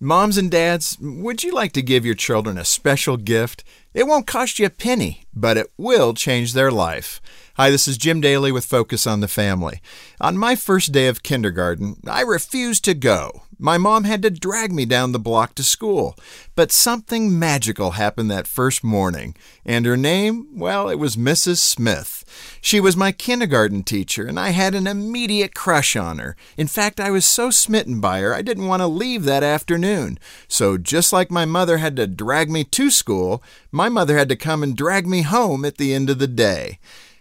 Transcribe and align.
Moms 0.00 0.38
and 0.38 0.48
dads, 0.48 0.96
would 1.00 1.42
you 1.42 1.52
like 1.52 1.72
to 1.72 1.82
give 1.82 2.06
your 2.06 2.14
children 2.14 2.56
a 2.56 2.64
special 2.64 3.16
gift? 3.16 3.64
It 3.94 4.06
won't 4.06 4.28
cost 4.28 4.60
you 4.60 4.66
a 4.66 4.70
penny, 4.70 5.24
but 5.34 5.56
it 5.56 5.72
will 5.76 6.14
change 6.14 6.52
their 6.52 6.70
life. 6.70 7.20
Hi, 7.56 7.68
this 7.68 7.88
is 7.88 7.98
Jim 7.98 8.20
Daly 8.20 8.52
with 8.52 8.64
Focus 8.64 9.08
on 9.08 9.18
the 9.18 9.26
Family. 9.26 9.80
On 10.20 10.38
my 10.38 10.54
first 10.54 10.92
day 10.92 11.08
of 11.08 11.24
kindergarten, 11.24 11.96
I 12.06 12.20
refused 12.20 12.84
to 12.84 12.94
go. 12.94 13.42
My 13.58 13.76
mom 13.76 14.04
had 14.04 14.22
to 14.22 14.30
drag 14.30 14.72
me 14.72 14.84
down 14.84 15.10
the 15.10 15.18
block 15.18 15.54
to 15.56 15.64
school. 15.64 16.16
But 16.54 16.70
something 16.70 17.36
magical 17.36 17.92
happened 17.92 18.30
that 18.30 18.46
first 18.46 18.84
morning. 18.84 19.34
And 19.64 19.84
her 19.84 19.96
name, 19.96 20.46
well, 20.54 20.88
it 20.88 20.96
was 20.96 21.16
Mrs. 21.16 21.58
Smith. 21.58 22.24
She 22.60 22.78
was 22.78 22.96
my 22.96 23.10
kindergarten 23.10 23.82
teacher, 23.82 24.26
and 24.26 24.38
I 24.38 24.50
had 24.50 24.74
an 24.74 24.86
immediate 24.86 25.54
crush 25.54 25.96
on 25.96 26.18
her. 26.18 26.36
In 26.56 26.68
fact, 26.68 27.00
I 27.00 27.10
was 27.10 27.24
so 27.24 27.50
smitten 27.50 28.00
by 28.00 28.20
her, 28.20 28.34
I 28.34 28.42
didn't 28.42 28.66
want 28.66 28.80
to 28.80 28.86
leave 28.86 29.24
that 29.24 29.42
afternoon. 29.42 30.18
So, 30.46 30.78
just 30.78 31.12
like 31.12 31.30
my 31.30 31.44
mother 31.44 31.78
had 31.78 31.96
to 31.96 32.06
drag 32.06 32.50
me 32.50 32.64
to 32.64 32.90
school, 32.90 33.42
my 33.72 33.88
mother 33.88 34.16
had 34.16 34.28
to 34.28 34.36
come 34.36 34.62
and 34.62 34.76
drag 34.76 35.06
me 35.06 35.22
home 35.22 35.64
at 35.64 35.78
the 35.78 35.94
end 35.94 36.10
of 36.10 36.18
the 36.18 36.28
day. 36.28 36.78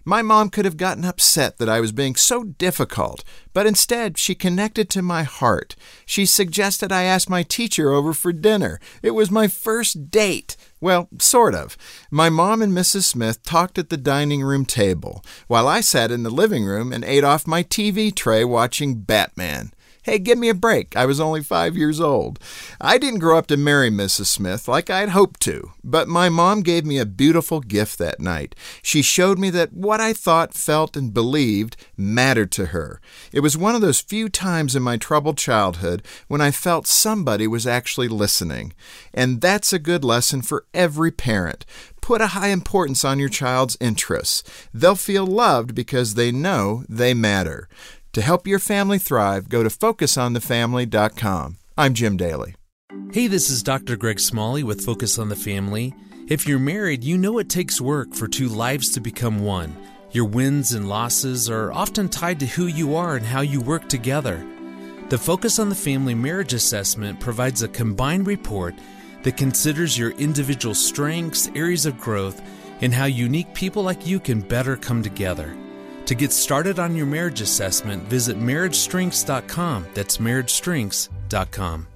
My 0.08 0.22
mom 0.22 0.52
could 0.52 0.64
have 0.64 0.78
gotten 0.78 1.04
upset 1.04 1.58
that 1.58 1.68
I 1.68 1.82
was 1.82 1.92
being 1.92 2.16
so 2.16 2.46
difficult, 2.46 3.26
but 3.52 3.68
instead 3.68 4.18
she 4.18 4.36
connected 4.36 4.90
to 4.92 5.02
my 5.02 5.24
heart. 5.24 5.76
She 6.06 6.26
suggested 6.26 6.94
I 6.94 7.04
ask 7.04 7.30
my 7.30 7.44
teacher 7.44 7.92
over 7.92 8.14
for 8.14 8.32
dinner. 8.32 8.80
It 9.04 9.12
was 9.12 9.30
my 9.30 9.50
first 9.50 10.10
date. 10.10 10.56
Well, 10.80 11.10
sort 11.20 11.54
of. 11.54 11.76
My 12.10 12.30
mom 12.30 12.62
and 12.62 12.72
Mrs. 12.72 13.04
Smith 13.04 13.44
talked 13.44 13.78
at 13.78 13.90
the 13.90 13.98
dining 13.98 14.44
room 14.44 14.64
table, 14.64 15.26
while 15.48 15.68
I 15.68 15.82
sat 15.82 16.10
in 16.10 16.24
the 16.24 16.30
living 16.30 16.64
room 16.64 16.94
and 16.94 17.04
ate 17.04 17.26
off 17.26 17.46
my 17.46 17.62
TV 17.62 18.16
tray 18.16 18.46
watching 18.46 19.02
Batman. 19.02 19.74
Hey, 20.08 20.20
give 20.20 20.38
me 20.38 20.48
a 20.48 20.54
break. 20.54 20.96
I 20.96 21.06
was 21.06 21.20
only 21.20 21.44
five 21.44 21.76
years 21.76 22.00
old. 22.00 22.40
I 22.80 22.98
didn't 22.98 23.20
grow 23.20 23.38
up 23.38 23.48
to 23.48 23.58
marry 23.58 23.90
Mrs. 23.92 24.28
Smith 24.28 24.66
like 24.66 24.90
I'd 24.90 25.10
hoped 25.10 25.42
to, 25.42 25.74
but 25.84 26.08
my 26.08 26.30
mom 26.30 26.62
gave 26.62 26.86
me 26.86 26.98
a 26.98 27.06
beautiful 27.06 27.60
gift 27.60 27.98
that 27.98 28.22
night. 28.22 28.56
She 28.82 29.02
showed 29.02 29.38
me 29.38 29.50
that 29.50 29.74
what 29.74 30.00
I 30.00 30.14
thought, 30.14 30.54
felt, 30.54 30.96
and 30.96 31.14
believed 31.14 31.76
mattered 31.98 32.54
to 32.54 32.68
her. 32.68 33.02
It 33.34 33.42
was 33.42 33.58
one 33.58 33.76
of 33.76 33.82
those 33.82 34.00
few 34.00 34.30
times 34.30 34.78
in 34.78 34.82
my 34.82 34.96
troubled 34.96 35.38
childhood 35.38 36.04
when 36.30 36.40
I 36.40 36.52
felt 36.52 36.88
somebody 36.88 37.46
was 37.46 37.68
actually 37.68 38.08
listening. 38.08 38.72
And 39.14 39.42
that's 39.42 39.74
a 39.74 39.78
good 39.78 40.06
lesson 40.06 40.42
for 40.42 40.68
every 40.74 41.12
parent. 41.12 41.66
Put 42.00 42.22
a 42.22 42.28
high 42.28 42.48
importance 42.48 43.04
on 43.04 43.20
your 43.20 43.28
child's 43.28 43.76
interests. 43.82 44.42
They'll 44.74 44.96
feel 44.96 45.28
loved 45.28 45.76
because 45.76 46.14
they 46.14 46.32
know 46.32 46.86
they 46.88 47.14
matter. 47.14 47.68
To 48.14 48.22
help 48.22 48.48
your 48.48 48.60
family 48.60 48.98
thrive, 48.98 49.48
go 49.48 49.64
to 49.64 49.70
focusonthefamily.com. 49.70 51.58
I'm 51.78 51.94
Jim 51.94 52.18
Daly. 52.18 52.56
Hey, 53.12 53.28
this 53.28 53.50
is 53.50 53.62
Dr. 53.62 53.96
Greg 53.96 54.20
Smalley 54.20 54.64
with 54.64 54.84
Focus 54.84 55.20
on 55.20 55.30
the 55.30 55.36
Family. 55.36 55.94
If 56.28 56.48
you're 56.48 56.60
married, 56.60 57.04
you 57.04 57.18
know 57.18 57.38
it 57.38 57.50
takes 57.50 57.80
work 57.80 58.14
for 58.14 58.28
two 58.28 58.50
lives 58.50 58.90
to 58.92 59.00
become 59.00 59.40
one. 59.44 59.76
Your 60.12 60.26
wins 60.26 60.74
and 60.74 60.90
losses 60.90 61.50
are 61.50 61.72
often 61.72 62.10
tied 62.10 62.40
to 62.40 62.48
who 62.48 62.66
you 62.66 62.96
are 62.96 63.16
and 63.16 63.26
how 63.26 63.42
you 63.42 63.62
work 63.62 63.88
together. 63.88 64.44
The 65.10 65.18
Focus 65.18 65.60
on 65.60 65.70
the 65.70 65.76
Family 65.76 66.16
Marriage 66.16 66.54
Assessment 66.54 67.20
provides 67.20 67.62
a 67.62 67.68
combined 67.68 68.26
report 68.26 68.76
that 69.24 69.38
considers 69.38 69.98
your 69.98 70.12
individual 70.12 70.76
strengths, 70.76 71.50
areas 71.56 71.86
of 71.86 72.00
growth, 72.00 72.42
and 72.82 72.94
how 72.94 73.06
unique 73.06 73.54
people 73.54 73.84
like 73.84 74.08
you 74.08 74.20
can 74.20 74.42
better 74.42 74.76
come 74.76 75.04
together. 75.04 75.56
To 76.08 76.16
get 76.16 76.32
started 76.32 76.80
on 76.80 76.96
your 76.96 77.06
marriage 77.06 77.42
assessment, 77.42 78.04
visit 78.04 78.40
marriagestrengths.com. 78.40 79.88
That's 79.94 80.18
marriagestrengths.com. 80.18 81.88